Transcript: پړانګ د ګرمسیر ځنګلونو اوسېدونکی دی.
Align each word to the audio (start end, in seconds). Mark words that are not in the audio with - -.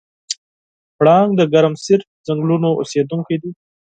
پړانګ 0.97 1.29
د 1.39 1.41
ګرمسیر 1.53 1.99
ځنګلونو 2.27 2.69
اوسېدونکی 2.79 3.37
دی. 3.41 3.51